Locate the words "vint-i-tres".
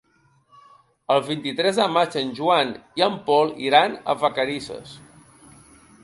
1.25-1.81